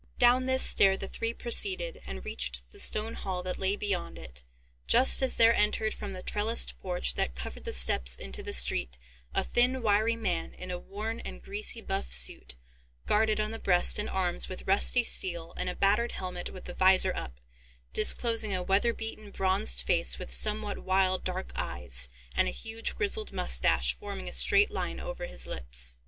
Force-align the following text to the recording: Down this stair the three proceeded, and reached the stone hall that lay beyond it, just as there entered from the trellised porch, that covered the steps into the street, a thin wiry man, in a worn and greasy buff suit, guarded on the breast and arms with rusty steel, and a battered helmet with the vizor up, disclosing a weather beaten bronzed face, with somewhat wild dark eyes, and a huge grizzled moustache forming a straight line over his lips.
Down 0.17 0.47
this 0.47 0.63
stair 0.63 0.97
the 0.97 1.07
three 1.07 1.31
proceeded, 1.31 2.01
and 2.07 2.25
reached 2.25 2.67
the 2.71 2.79
stone 2.79 3.13
hall 3.13 3.43
that 3.43 3.59
lay 3.59 3.75
beyond 3.75 4.17
it, 4.17 4.43
just 4.87 5.21
as 5.21 5.37
there 5.37 5.53
entered 5.53 5.93
from 5.93 6.13
the 6.13 6.23
trellised 6.23 6.73
porch, 6.79 7.13
that 7.13 7.35
covered 7.35 7.65
the 7.65 7.71
steps 7.71 8.15
into 8.17 8.41
the 8.41 8.51
street, 8.51 8.97
a 9.35 9.43
thin 9.43 9.83
wiry 9.83 10.15
man, 10.15 10.55
in 10.55 10.71
a 10.71 10.79
worn 10.79 11.19
and 11.19 11.43
greasy 11.43 11.81
buff 11.81 12.11
suit, 12.11 12.55
guarded 13.05 13.39
on 13.39 13.51
the 13.51 13.59
breast 13.59 13.99
and 13.99 14.09
arms 14.09 14.49
with 14.49 14.65
rusty 14.67 15.03
steel, 15.03 15.53
and 15.55 15.69
a 15.69 15.75
battered 15.75 16.13
helmet 16.13 16.49
with 16.49 16.65
the 16.65 16.73
vizor 16.73 17.13
up, 17.15 17.39
disclosing 17.93 18.55
a 18.55 18.63
weather 18.63 18.93
beaten 18.93 19.29
bronzed 19.29 19.83
face, 19.83 20.17
with 20.17 20.33
somewhat 20.33 20.79
wild 20.79 21.23
dark 21.23 21.51
eyes, 21.55 22.09
and 22.35 22.47
a 22.47 22.51
huge 22.51 22.95
grizzled 22.95 23.31
moustache 23.31 23.93
forming 23.93 24.27
a 24.27 24.31
straight 24.31 24.71
line 24.71 24.99
over 24.99 25.27
his 25.27 25.45
lips. 25.45 25.95